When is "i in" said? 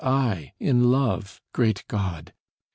0.03-0.89